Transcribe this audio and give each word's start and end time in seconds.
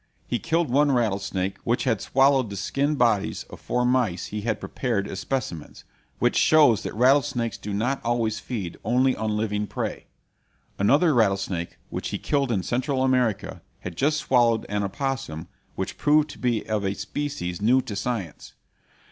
He 0.25 0.39
killed 0.39 0.71
one 0.71 0.91
rattlesnake 0.91 1.57
which 1.63 1.83
had 1.83 2.01
swallowed 2.01 2.49
the 2.49 2.55
skinned 2.55 2.97
bodies 2.97 3.43
of 3.51 3.61
four 3.61 3.85
mice 3.85 4.25
he 4.25 4.41
had 4.41 4.59
prepared 4.59 5.07
as 5.07 5.19
specimens; 5.19 5.83
which 6.17 6.35
shows 6.35 6.81
that 6.81 6.95
rattlesnakes 6.95 7.55
do 7.55 7.71
not 7.71 8.03
always 8.03 8.39
feed 8.39 8.77
only 8.83 9.15
on 9.15 9.37
living 9.37 9.67
prey. 9.67 10.07
Another 10.79 11.13
rattlesnake 11.13 11.77
which 11.91 12.09
he 12.09 12.17
killed 12.17 12.51
in 12.51 12.63
Central 12.63 13.03
America 13.03 13.61
had 13.81 13.95
just 13.95 14.17
swallowed 14.17 14.65
an 14.69 14.81
opossum 14.81 15.47
which 15.75 15.99
proved 15.99 16.31
to 16.31 16.39
be 16.39 16.67
of 16.67 16.83
a 16.83 16.95
species 16.95 17.61
new 17.61 17.79
to 17.83 17.95
science. 17.95 18.53